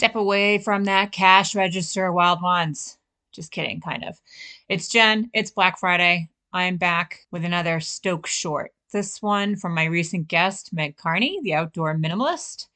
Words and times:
Step 0.00 0.14
away 0.14 0.56
from 0.56 0.84
that 0.84 1.12
cash 1.12 1.54
register, 1.54 2.10
wild 2.10 2.40
ones. 2.40 2.96
Just 3.32 3.52
kidding, 3.52 3.82
kind 3.82 4.02
of. 4.02 4.18
It's 4.66 4.88
Jen. 4.88 5.28
It's 5.34 5.50
Black 5.50 5.78
Friday. 5.78 6.30
I'm 6.54 6.78
back 6.78 7.26
with 7.30 7.44
another 7.44 7.80
Stoke 7.80 8.26
short. 8.26 8.72
This 8.94 9.20
one 9.20 9.56
from 9.56 9.74
my 9.74 9.84
recent 9.84 10.26
guest, 10.26 10.72
Meg 10.72 10.96
Carney, 10.96 11.38
the 11.42 11.52
outdoor 11.52 11.94
minimalist. 11.94 12.68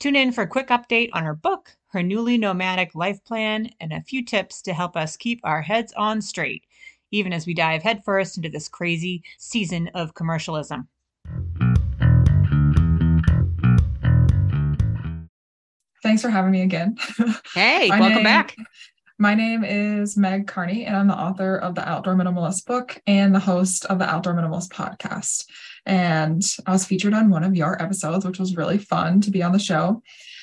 Tune 0.00 0.16
in 0.16 0.32
for 0.32 0.42
a 0.42 0.48
quick 0.48 0.66
update 0.66 1.10
on 1.12 1.22
her 1.22 1.36
book, 1.36 1.70
her 1.92 2.02
newly 2.02 2.36
nomadic 2.36 2.96
life 2.96 3.24
plan, 3.24 3.70
and 3.78 3.92
a 3.92 4.02
few 4.02 4.24
tips 4.24 4.60
to 4.62 4.74
help 4.74 4.96
us 4.96 5.16
keep 5.16 5.38
our 5.44 5.62
heads 5.62 5.92
on 5.92 6.20
straight, 6.20 6.64
even 7.12 7.32
as 7.32 7.46
we 7.46 7.54
dive 7.54 7.84
headfirst 7.84 8.38
into 8.38 8.48
this 8.48 8.68
crazy 8.68 9.22
season 9.38 9.88
of 9.94 10.14
commercialism. 10.14 10.88
Thanks 16.06 16.22
for 16.22 16.30
having 16.30 16.52
me 16.52 16.62
again. 16.62 16.96
Hey, 17.52 17.88
welcome 17.90 18.14
name, 18.14 18.22
back. 18.22 18.54
My 19.18 19.34
name 19.34 19.64
is 19.64 20.16
Meg 20.16 20.46
Carney, 20.46 20.84
and 20.84 20.94
I'm 20.94 21.08
the 21.08 21.18
author 21.18 21.56
of 21.56 21.74
the 21.74 21.86
Outdoor 21.86 22.14
Minimalist 22.14 22.64
book 22.64 22.96
and 23.08 23.34
the 23.34 23.40
host 23.40 23.86
of 23.86 23.98
the 23.98 24.08
Outdoor 24.08 24.34
Minimalist 24.34 24.68
podcast. 24.68 25.46
And 25.84 26.44
I 26.64 26.70
was 26.70 26.84
featured 26.84 27.12
on 27.12 27.28
one 27.28 27.42
of 27.42 27.56
your 27.56 27.82
episodes, 27.82 28.24
which 28.24 28.38
was 28.38 28.56
really 28.56 28.78
fun 28.78 29.20
to 29.22 29.32
be 29.32 29.42
on 29.42 29.50
the 29.50 29.58
show. 29.58 30.00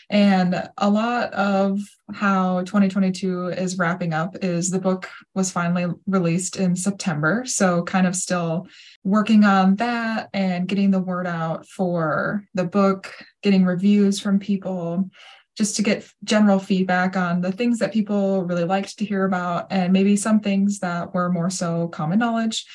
And 0.09 0.69
a 0.77 0.89
lot 0.89 1.31
of 1.31 1.79
how 2.13 2.59
2022 2.63 3.47
is 3.47 3.77
wrapping 3.77 4.13
up 4.13 4.35
is 4.41 4.69
the 4.69 4.79
book 4.79 5.09
was 5.33 5.49
finally 5.49 5.93
released 6.07 6.57
in 6.57 6.75
September. 6.75 7.45
So, 7.45 7.83
kind 7.83 8.05
of 8.05 8.17
still 8.17 8.67
working 9.05 9.45
on 9.45 9.77
that 9.77 10.29
and 10.33 10.67
getting 10.67 10.91
the 10.91 10.99
word 10.99 11.25
out 11.25 11.65
for 11.69 12.43
the 12.53 12.65
book, 12.65 13.13
getting 13.41 13.63
reviews 13.63 14.19
from 14.19 14.39
people, 14.39 15.09
just 15.55 15.75
to 15.75 15.83
get 15.83 16.07
general 16.23 16.59
feedback 16.59 17.15
on 17.15 17.41
the 17.41 17.51
things 17.51 17.79
that 17.79 17.93
people 17.93 18.43
really 18.43 18.63
liked 18.63 18.97
to 18.97 19.05
hear 19.05 19.25
about 19.25 19.67
and 19.71 19.93
maybe 19.93 20.15
some 20.15 20.39
things 20.39 20.79
that 20.79 21.13
were 21.13 21.31
more 21.31 21.49
so 21.49 21.87
common 21.89 22.19
knowledge. 22.19 22.65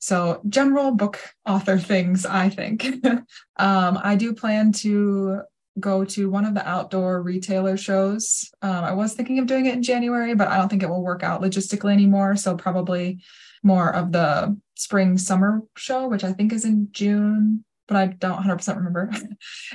So, 0.00 0.40
general 0.48 0.92
book 0.92 1.18
author 1.46 1.78
things, 1.78 2.26
I 2.26 2.48
think. 2.48 2.86
um, 3.56 3.98
I 4.02 4.16
do 4.16 4.32
plan 4.32 4.72
to 4.72 5.42
go 5.80 6.04
to 6.04 6.28
one 6.28 6.44
of 6.44 6.54
the 6.54 6.68
outdoor 6.68 7.22
retailer 7.22 7.76
shows. 7.76 8.50
Um, 8.62 8.84
I 8.84 8.92
was 8.92 9.14
thinking 9.14 9.38
of 9.38 9.46
doing 9.46 9.66
it 9.66 9.74
in 9.74 9.82
January, 9.82 10.34
but 10.34 10.48
I 10.48 10.56
don't 10.56 10.68
think 10.68 10.82
it 10.82 10.88
will 10.88 11.02
work 11.02 11.22
out 11.22 11.40
logistically 11.40 11.92
anymore. 11.92 12.36
So, 12.36 12.56
probably 12.56 13.22
more 13.62 13.92
of 13.94 14.12
the 14.12 14.56
spring 14.76 15.18
summer 15.18 15.62
show, 15.76 16.08
which 16.08 16.24
I 16.24 16.32
think 16.32 16.52
is 16.52 16.64
in 16.64 16.88
June, 16.92 17.64
but 17.88 17.96
I 17.96 18.06
don't 18.06 18.42
100% 18.42 18.76
remember. 18.76 19.10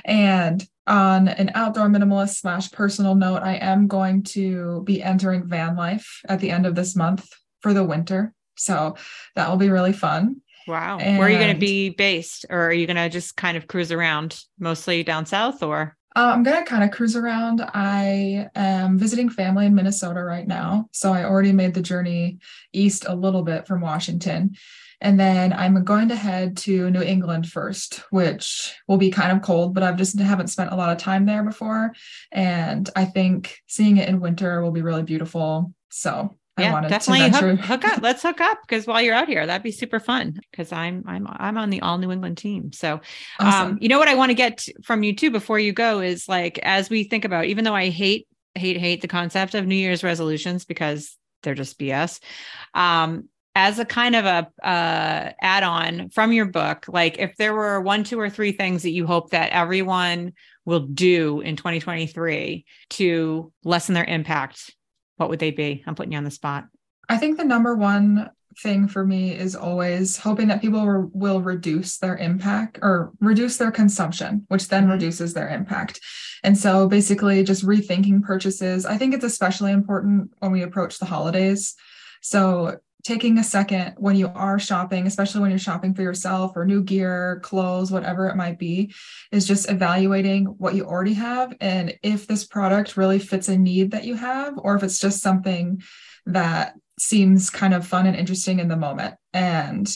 and 0.04 0.66
on 0.86 1.28
an 1.28 1.50
outdoor 1.54 1.88
minimalist 1.88 2.36
slash 2.36 2.70
personal 2.70 3.14
note, 3.14 3.42
I 3.42 3.56
am 3.56 3.88
going 3.88 4.22
to 4.24 4.82
be 4.84 5.02
entering 5.02 5.46
van 5.46 5.76
life 5.76 6.20
at 6.28 6.40
the 6.40 6.50
end 6.50 6.64
of 6.64 6.74
this 6.74 6.96
month 6.96 7.28
for 7.60 7.74
the 7.74 7.84
winter. 7.84 8.32
So 8.56 8.96
that 9.34 9.50
will 9.50 9.56
be 9.56 9.70
really 9.70 9.92
fun. 9.92 10.40
Wow. 10.66 10.98
And 10.98 11.18
Where 11.18 11.28
are 11.28 11.30
you 11.30 11.38
going 11.38 11.54
to 11.54 11.60
be 11.60 11.90
based? 11.90 12.46
Or 12.48 12.68
are 12.68 12.72
you 12.72 12.86
going 12.86 12.96
to 12.96 13.10
just 13.10 13.36
kind 13.36 13.56
of 13.56 13.66
cruise 13.66 13.92
around 13.92 14.40
mostly 14.58 15.02
down 15.02 15.26
south 15.26 15.62
or? 15.62 15.96
Uh, 16.16 16.30
I'm 16.32 16.44
going 16.44 16.56
to 16.56 16.70
kind 16.70 16.84
of 16.84 16.92
cruise 16.92 17.16
around. 17.16 17.60
I 17.60 18.48
am 18.54 18.98
visiting 18.98 19.28
family 19.28 19.66
in 19.66 19.74
Minnesota 19.74 20.22
right 20.22 20.46
now. 20.46 20.88
So 20.92 21.12
I 21.12 21.24
already 21.24 21.50
made 21.50 21.74
the 21.74 21.82
journey 21.82 22.38
east 22.72 23.04
a 23.08 23.14
little 23.14 23.42
bit 23.42 23.66
from 23.66 23.80
Washington. 23.80 24.54
And 25.00 25.18
then 25.18 25.52
I'm 25.52 25.82
going 25.82 26.08
to 26.08 26.16
head 26.16 26.56
to 26.58 26.88
New 26.90 27.02
England 27.02 27.48
first, 27.48 27.96
which 28.10 28.74
will 28.86 28.96
be 28.96 29.10
kind 29.10 29.32
of 29.32 29.42
cold, 29.42 29.74
but 29.74 29.82
I've 29.82 29.96
just 29.96 30.18
haven't 30.18 30.48
spent 30.48 30.70
a 30.70 30.76
lot 30.76 30.92
of 30.92 30.98
time 30.98 31.26
there 31.26 31.42
before. 31.42 31.92
And 32.30 32.88
I 32.94 33.06
think 33.06 33.58
seeing 33.66 33.96
it 33.96 34.08
in 34.08 34.20
winter 34.20 34.62
will 34.62 34.70
be 34.70 34.82
really 34.82 35.02
beautiful. 35.02 35.74
So 35.90 36.36
yeah, 36.58 36.80
definitely 36.82 37.30
hook, 37.30 37.60
hook, 37.60 37.84
up. 37.84 38.02
Let's 38.02 38.22
hook 38.22 38.40
up 38.40 38.60
because 38.62 38.86
while 38.86 39.02
you're 39.02 39.14
out 39.14 39.26
here, 39.26 39.44
that'd 39.44 39.62
be 39.62 39.72
super 39.72 39.98
fun. 39.98 40.38
Because 40.50 40.72
I'm 40.72 41.02
I'm 41.06 41.26
I'm 41.28 41.58
on 41.58 41.70
the 41.70 41.80
all 41.80 41.98
New 41.98 42.12
England 42.12 42.38
team. 42.38 42.70
So, 42.72 42.94
um, 42.94 43.00
awesome. 43.40 43.70
um, 43.72 43.78
you 43.80 43.88
know 43.88 43.98
what 43.98 44.08
I 44.08 44.14
want 44.14 44.30
to 44.30 44.34
get 44.34 44.64
from 44.84 45.02
you 45.02 45.16
too 45.16 45.30
before 45.30 45.58
you 45.58 45.72
go 45.72 46.00
is 46.00 46.28
like 46.28 46.58
as 46.58 46.88
we 46.88 47.04
think 47.04 47.24
about, 47.24 47.46
even 47.46 47.64
though 47.64 47.74
I 47.74 47.88
hate 47.88 48.28
hate 48.54 48.78
hate 48.78 49.00
the 49.00 49.08
concept 49.08 49.54
of 49.54 49.66
New 49.66 49.74
Year's 49.74 50.04
resolutions 50.04 50.64
because 50.64 51.16
they're 51.42 51.54
just 51.54 51.78
BS. 51.78 52.20
Um, 52.72 53.28
as 53.56 53.78
a 53.78 53.84
kind 53.84 54.16
of 54.16 54.24
a 54.24 54.66
uh, 54.66 55.32
add-on 55.40 56.08
from 56.08 56.32
your 56.32 56.46
book 56.46 56.86
like 56.88 57.20
if 57.20 57.36
there 57.36 57.54
were 57.54 57.80
one 57.80 58.02
two 58.02 58.18
or 58.18 58.28
three 58.28 58.50
things 58.50 58.82
that 58.82 58.90
you 58.90 59.06
hope 59.06 59.30
that 59.30 59.52
everyone 59.52 60.32
will 60.64 60.80
do 60.80 61.40
in 61.40 61.54
2023 61.54 62.64
to 62.90 63.52
lessen 63.62 63.94
their 63.94 64.04
impact 64.04 64.74
what 65.16 65.28
would 65.28 65.38
they 65.38 65.50
be 65.50 65.82
i'm 65.86 65.94
putting 65.94 66.12
you 66.12 66.18
on 66.18 66.24
the 66.24 66.30
spot 66.30 66.66
i 67.08 67.16
think 67.16 67.36
the 67.36 67.44
number 67.44 67.74
one 67.74 68.30
thing 68.58 68.88
for 68.88 69.04
me 69.04 69.32
is 69.32 69.56
always 69.56 70.16
hoping 70.16 70.48
that 70.48 70.60
people 70.60 70.86
re- 70.86 71.10
will 71.12 71.40
reduce 71.40 71.98
their 71.98 72.16
impact 72.16 72.78
or 72.82 73.12
reduce 73.20 73.56
their 73.56 73.70
consumption, 73.70 74.44
which 74.48 74.68
then 74.68 74.84
mm-hmm. 74.84 74.92
reduces 74.92 75.34
their 75.34 75.48
impact. 75.48 76.00
And 76.42 76.56
so 76.56 76.88
basically 76.88 77.42
just 77.42 77.66
rethinking 77.66 78.22
purchases. 78.22 78.86
I 78.86 78.98
think 78.98 79.14
it's 79.14 79.24
especially 79.24 79.72
important 79.72 80.30
when 80.38 80.52
we 80.52 80.62
approach 80.62 80.98
the 80.98 81.06
holidays. 81.06 81.74
So 82.22 82.78
taking 83.04 83.38
a 83.38 83.44
second 83.44 83.94
when 83.98 84.16
you 84.16 84.28
are 84.34 84.58
shopping, 84.58 85.06
especially 85.06 85.42
when 85.42 85.50
you're 85.50 85.58
shopping 85.58 85.94
for 85.94 86.00
yourself 86.00 86.52
or 86.56 86.64
new 86.64 86.82
gear, 86.82 87.38
clothes, 87.42 87.92
whatever 87.92 88.28
it 88.28 88.36
might 88.36 88.58
be, 88.58 88.94
is 89.30 89.46
just 89.46 89.70
evaluating 89.70 90.46
what 90.46 90.74
you 90.74 90.84
already 90.86 91.12
have 91.12 91.54
and 91.60 91.94
if 92.02 92.26
this 92.26 92.44
product 92.44 92.96
really 92.96 93.18
fits 93.18 93.48
a 93.48 93.58
need 93.58 93.90
that 93.90 94.04
you 94.04 94.14
have, 94.14 94.54
or 94.56 94.74
if 94.74 94.82
it's 94.82 94.98
just 94.98 95.22
something 95.22 95.82
that 96.26 96.74
seems 96.98 97.50
kind 97.50 97.74
of 97.74 97.86
fun 97.86 98.06
and 98.06 98.16
interesting 98.16 98.58
in 98.58 98.68
the 98.68 98.76
moment. 98.76 99.14
And 99.34 99.94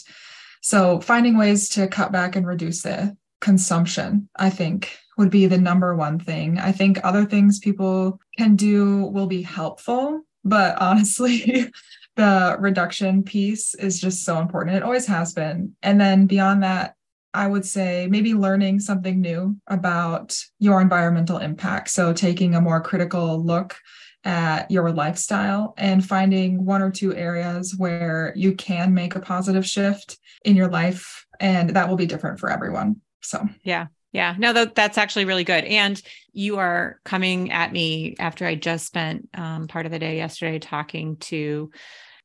so 0.61 1.01
finding 1.01 1.39
ways 1.39 1.71
to 1.71 1.89
cut 1.89 2.13
back 2.13 2.37
and 2.37 2.47
reduce 2.47 2.83
the 2.83 3.17
consumption, 3.41 4.29
I 4.37 4.51
think 4.51 4.99
would 5.17 5.31
be 5.31 5.47
the 5.47 5.59
number 5.59 5.95
one 5.97 6.19
thing. 6.19 6.59
I 6.59 6.73
think 6.73 7.01
other 7.03 7.25
things 7.25 7.59
people 7.59 8.21
can 8.37 8.55
do 8.55 9.05
will 9.05 9.27
be 9.27 9.43
helpful, 9.43 10.23
but 10.45 10.81
honestly, 10.81 11.73
the 12.19 12.57
reduction 12.59 13.23
piece 13.23 13.77
is 13.77 14.01
just 14.01 14.25
so 14.25 14.41
important. 14.41 14.77
It 14.77 14.83
always 14.83 15.07
has 15.07 15.33
been. 15.33 15.77
And 15.85 16.01
then 16.01 16.27
beyond 16.27 16.65
that, 16.65 16.97
I 17.33 17.47
would 17.47 17.65
say 17.65 18.09
maybe 18.11 18.35
learning 18.35 18.81
something 18.81 19.21
new 19.21 19.57
about 19.69 20.37
your 20.59 20.81
environmental 20.81 21.39
impact. 21.39 21.91
So 21.91 22.13
taking 22.13 22.57
a 22.57 22.61
more 22.61 22.81
critical 22.81 23.45
look 23.45 23.77
at 24.25 24.69
your 24.69 24.91
lifestyle 24.91 25.75
and 25.79 26.05
finding 26.05 26.65
one 26.65 26.83
or 26.83 26.91
two 26.91 27.15
areas 27.15 27.77
where 27.79 28.33
you 28.35 28.57
can 28.57 28.93
make 28.93 29.15
a 29.15 29.21
positive 29.21 29.65
shift 29.65 30.19
in 30.45 30.57
your 30.57 30.69
life. 30.69 31.25
And 31.39 31.71
that 31.71 31.89
will 31.89 31.97
be 31.97 32.07
different 32.07 32.41
for 32.41 32.51
everyone. 32.51 32.97
So, 33.23 33.49
yeah. 33.63 33.87
Yeah, 34.13 34.35
no, 34.39 34.53
that, 34.55 34.75
that's 34.75 34.99
actually 34.99 35.27
really 35.27 35.45
good. 35.45 35.65
And 35.65 36.01
you 36.33 36.59
are 36.59 36.99
coming 37.05 37.53
at 37.53 37.73
me 37.73 38.17
after 38.19 38.47
I 38.47 38.55
just 38.55 38.87
spent 38.87 39.29
um, 39.35 39.69
part 39.69 39.87
of 39.87 39.93
the 39.93 39.99
day 39.99 40.17
yesterday 40.17 40.59
talking 40.59 41.17
to 41.17 41.71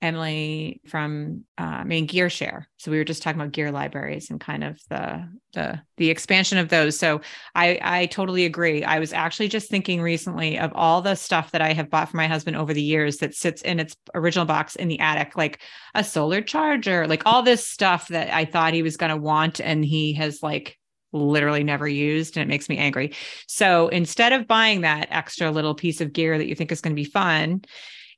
Emily 0.02 0.82
from 0.88 1.46
uh, 1.58 1.84
Maine 1.86 2.06
Gear 2.06 2.30
Share. 2.30 2.68
So 2.78 2.92
we 2.92 2.98
were 2.98 3.06
just 3.06 3.24
talking 3.24 3.40
about 3.40 3.54
gear 3.54 3.72
libraries 3.72 4.30
and 4.30 4.40
kind 4.40 4.64
of 4.64 4.78
the 4.90 5.30
the 5.54 5.82
the 5.96 6.10
expansion 6.10 6.58
of 6.58 6.68
those. 6.68 7.00
So 7.00 7.22
I 7.56 7.80
I 7.82 8.06
totally 8.08 8.44
agree. 8.44 8.84
I 8.84 9.00
was 9.00 9.14
actually 9.14 9.48
just 9.48 9.70
thinking 9.70 10.02
recently 10.02 10.60
of 10.60 10.72
all 10.76 11.02
the 11.02 11.16
stuff 11.16 11.52
that 11.52 11.62
I 11.62 11.72
have 11.72 11.90
bought 11.90 12.10
for 12.10 12.18
my 12.18 12.28
husband 12.28 12.58
over 12.58 12.74
the 12.74 12.82
years 12.82 13.18
that 13.18 13.34
sits 13.34 13.62
in 13.62 13.80
its 13.80 13.96
original 14.14 14.46
box 14.46 14.76
in 14.76 14.90
the 14.90 15.00
attic, 15.00 15.38
like 15.38 15.62
a 15.96 16.04
solar 16.04 16.42
charger, 16.42 17.08
like 17.08 17.24
all 17.26 17.42
this 17.42 17.66
stuff 17.66 18.10
that 18.10 18.34
I 18.34 18.44
thought 18.44 18.74
he 18.74 18.84
was 18.84 18.98
going 18.98 19.12
to 19.12 19.18
want, 19.18 19.62
and 19.62 19.86
he 19.86 20.14
has 20.16 20.44
like 20.44 20.78
literally 21.14 21.64
never 21.64 21.88
used 21.88 22.36
and 22.36 22.44
it 22.44 22.52
makes 22.52 22.68
me 22.68 22.78
angry. 22.78 23.14
So 23.48 23.88
instead 23.88 24.34
of 24.34 24.48
buying 24.48 24.82
that 24.82 25.08
extra 25.12 25.52
little 25.52 25.76
piece 25.76 26.02
of 26.02 26.14
gear 26.14 26.38
that 26.38 26.48
you 26.48 26.56
think 26.56 26.72
is 26.72 26.82
going 26.82 26.96
to 26.96 27.02
be 27.02 27.10
fun, 27.10 27.64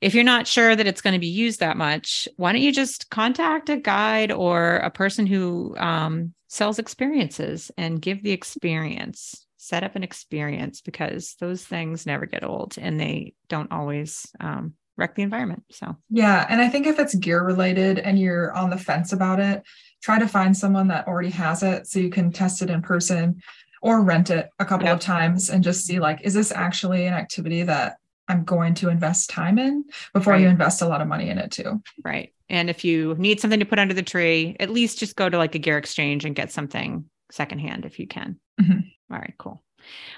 if 0.01 0.13
you're 0.13 0.23
not 0.23 0.47
sure 0.47 0.75
that 0.75 0.87
it's 0.87 1.01
going 1.01 1.13
to 1.13 1.19
be 1.19 1.27
used 1.27 1.59
that 1.59 1.77
much, 1.77 2.27
why 2.37 2.51
don't 2.51 2.61
you 2.61 2.71
just 2.71 3.09
contact 3.09 3.69
a 3.69 3.77
guide 3.77 4.31
or 4.31 4.77
a 4.77 4.91
person 4.91 5.25
who 5.25 5.75
um, 5.77 6.33
sells 6.47 6.79
experiences 6.79 7.71
and 7.77 8.01
give 8.01 8.21
the 8.23 8.31
experience, 8.31 9.45
set 9.57 9.83
up 9.83 9.95
an 9.95 10.03
experience 10.03 10.81
because 10.81 11.35
those 11.39 11.63
things 11.65 12.05
never 12.05 12.25
get 12.25 12.43
old 12.43 12.75
and 12.77 12.99
they 12.99 13.33
don't 13.47 13.71
always 13.71 14.27
um, 14.39 14.73
wreck 14.97 15.15
the 15.15 15.23
environment. 15.23 15.63
So, 15.71 15.95
yeah. 16.09 16.45
And 16.49 16.61
I 16.61 16.69
think 16.69 16.87
if 16.87 16.99
it's 16.99 17.15
gear 17.15 17.43
related 17.43 17.99
and 17.99 18.17
you're 18.19 18.53
on 18.53 18.69
the 18.69 18.77
fence 18.77 19.13
about 19.13 19.39
it, 19.39 19.63
try 20.01 20.19
to 20.19 20.27
find 20.27 20.55
someone 20.55 20.87
that 20.87 21.07
already 21.07 21.31
has 21.31 21.63
it 21.63 21.87
so 21.87 21.99
you 21.99 22.09
can 22.09 22.31
test 22.31 22.61
it 22.61 22.69
in 22.69 22.81
person 22.81 23.41
or 23.81 24.01
rent 24.01 24.29
it 24.29 24.49
a 24.59 24.65
couple 24.65 24.85
yep. 24.85 24.95
of 24.95 24.99
times 24.99 25.49
and 25.49 25.63
just 25.63 25.85
see 25.85 25.99
like, 25.99 26.21
is 26.21 26.33
this 26.33 26.51
actually 26.51 27.05
an 27.05 27.13
activity 27.13 27.63
that 27.63 27.97
I'm 28.27 28.43
going 28.43 28.73
to 28.75 28.89
invest 28.89 29.29
time 29.29 29.59
in 29.59 29.85
before 30.13 30.33
right. 30.33 30.41
you 30.41 30.47
invest 30.47 30.81
a 30.81 30.87
lot 30.87 31.01
of 31.01 31.07
money 31.07 31.29
in 31.29 31.37
it 31.37 31.51
too. 31.51 31.81
Right. 32.03 32.33
And 32.49 32.69
if 32.69 32.83
you 32.83 33.15
need 33.17 33.39
something 33.39 33.59
to 33.59 33.65
put 33.65 33.79
under 33.79 33.93
the 33.93 34.03
tree, 34.03 34.55
at 34.59 34.69
least 34.69 34.99
just 34.99 35.15
go 35.15 35.29
to 35.29 35.37
like 35.37 35.55
a 35.55 35.59
gear 35.59 35.77
exchange 35.77 36.25
and 36.25 36.35
get 36.35 36.51
something 36.51 37.05
secondhand 37.31 37.85
if 37.85 37.99
you 37.99 38.07
can. 38.07 38.39
Mm-hmm. 38.61 39.13
All 39.13 39.19
right, 39.19 39.33
cool. 39.37 39.63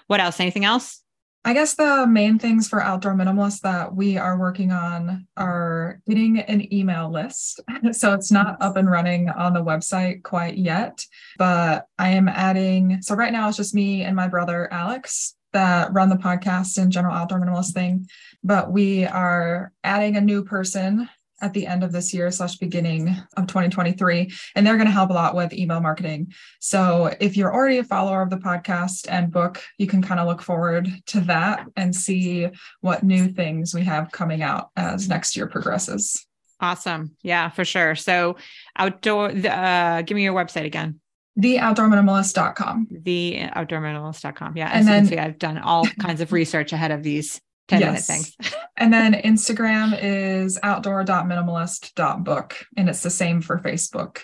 What 0.08 0.20
else? 0.20 0.40
Anything 0.40 0.66
else? 0.66 1.02
I 1.46 1.54
guess 1.54 1.76
the 1.76 2.06
main 2.06 2.40
things 2.40 2.68
for 2.68 2.84
outdoor 2.84 3.14
minimalists 3.14 3.62
that 3.62 3.96
we 3.96 4.18
are 4.18 4.38
working 4.38 4.72
on 4.72 5.28
are 5.38 6.02
getting 6.06 6.40
an 6.40 6.74
email 6.74 7.12
list. 7.12 7.62
So 7.94 8.14
it's 8.14 8.32
not 8.32 8.62
up 8.62 8.76
and 8.76 8.90
running 8.90 9.30
on 9.30 9.54
the 9.54 9.64
website 9.64 10.24
quite 10.24 10.58
yet, 10.58 11.06
but 11.38 11.86
I 11.98 12.10
am 12.10 12.28
adding. 12.28 13.02
So 13.02 13.16
right 13.16 13.32
now 13.32 13.48
it's 13.48 13.58
just 13.58 13.74
me 13.74 14.04
and 14.04 14.16
my 14.16 14.28
brother 14.28 14.72
Alex 14.74 15.36
that 15.54 15.94
run 15.94 16.10
the 16.10 16.16
podcast 16.16 16.78
and 16.78 16.92
general 16.92 17.16
outdoor 17.16 17.40
minimalist 17.40 17.74
thing, 17.74 18.08
but 18.44 18.72
we 18.72 19.06
are 19.06 19.72
adding 19.84 20.18
a 20.18 20.22
new 20.22 20.44
person 20.44 21.08
at 21.42 21.54
the 21.54 21.68
end 21.68 21.84
of 21.84 21.92
this 21.92 22.14
year 22.14 22.30
slash 22.32 22.56
beginning 22.58 23.10
of 23.36 23.48
2023 23.48 24.32
and 24.56 24.66
they're 24.66 24.76
going 24.76 24.88
to 24.88 24.92
help 24.92 25.10
a 25.10 25.14
lot 25.14 25.36
with 25.36 25.54
email 25.54 25.80
marketing. 25.80 26.34
So 26.60 27.14
if 27.20 27.38
you're 27.38 27.54
already 27.54 27.78
a 27.78 27.84
follower 27.84 28.22
of 28.22 28.30
the 28.30 28.38
podcast 28.38 29.08
and 29.10 29.32
book 29.32 29.62
you 29.78 29.88
can 29.88 30.02
kind 30.02 30.20
of 30.20 30.28
look 30.28 30.42
forward 30.42 30.90
to 31.08 31.22
that 31.22 31.66
and 31.76 31.96
see 31.96 32.48
what 32.82 33.04
new 33.04 33.28
things 33.30 33.74
we 33.74 33.84
have 33.84 34.12
coming 34.12 34.42
out 34.42 34.70
as 34.76 35.08
next 35.08 35.36
year 35.36 35.48
progresses. 35.48 36.26
Awesome. 36.60 37.16
Yeah 37.22 37.50
for 37.50 37.66
sure. 37.66 37.96
So 37.96 38.38
outdoor 38.76 39.30
uh 39.30 40.02
give 40.02 40.16
me 40.16 40.24
your 40.24 40.34
website 40.34 40.66
again. 40.66 41.00
Theoutdoorminimalist.com 41.40 42.88
the 42.90 43.38
outdoorminimalist.com 43.56 44.58
yeah 44.58 44.72
and 44.74 44.88
then 44.88 45.06
see 45.06 45.20
i've 45.20 45.38
done 45.38 45.60
all 45.60 45.86
kinds 46.00 46.20
of 46.20 46.32
research 46.32 46.74
ahead 46.74 46.90
of 46.90 47.04
these 47.04 47.40
10 47.68 47.82
yes. 47.82 47.88
minute 47.88 48.04
things. 48.04 48.38
and 48.78 48.94
then 48.94 49.14
Instagram 49.14 49.98
is 50.02 50.58
outdoor.minimalist.book. 50.64 52.66
And 52.76 52.90
it's 52.90 53.04
the 53.04 53.10
same 53.10 53.42
for 53.42 53.60
Facebook. 53.60 54.22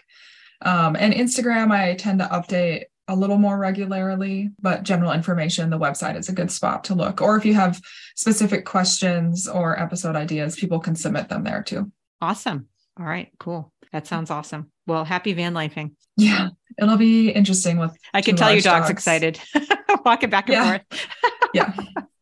Um, 0.62 0.96
and 0.96 1.14
Instagram, 1.14 1.72
I 1.72 1.96
tend 1.96 2.20
to 2.20 2.26
update 2.26 2.84
a 3.10 3.16
little 3.16 3.38
more 3.38 3.58
regularly, 3.58 4.52
but 4.62 4.84
general 4.84 5.12
information, 5.12 5.70
the 5.70 5.78
website 5.78 6.18
is 6.18 6.30
a 6.30 6.34
good 6.34 6.52
spot 6.52 6.86
to 6.86 6.96
look. 6.96 7.22
Or 7.22 7.36
if 7.36 7.46
you 7.46 7.54
have 7.54 7.82
specific 8.16 8.66
questions 8.66 9.48
or 9.48 9.80
episode 9.80 10.16
ideas, 10.16 10.56
people 10.56 10.80
can 10.80 10.96
submit 10.96 11.28
them 11.28 11.44
there 11.44 11.64
too. 11.64 11.92
Awesome. 12.22 12.68
All 12.98 13.06
right, 13.06 13.30
cool. 13.40 13.74
That 13.92 14.08
sounds 14.08 14.32
awesome. 14.32 14.72
Well, 14.88 15.04
happy 15.04 15.34
van 15.34 15.54
lifing. 15.54 15.96
Yeah, 16.16 16.50
it'll 16.78 16.98
be 16.98 17.30
interesting 17.30 17.78
with. 17.78 17.96
I 18.14 18.22
can 18.22 18.36
tell 18.36 18.52
your 18.52 18.62
dog's 18.62 18.88
dogs. 18.88 18.90
excited, 18.90 19.40
walking 20.06 20.30
back 20.30 20.50
and 20.50 20.56
yeah. 20.56 20.70
forth. 20.70 21.08
yeah. 21.54 21.74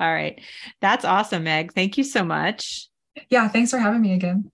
All 0.00 0.12
right. 0.12 0.40
That's 0.80 1.04
awesome, 1.04 1.44
Meg. 1.44 1.72
Thank 1.72 1.98
you 1.98 2.04
so 2.04 2.24
much. 2.24 2.88
Yeah. 3.30 3.48
Thanks 3.48 3.70
for 3.70 3.78
having 3.78 4.00
me 4.00 4.14
again. 4.14 4.50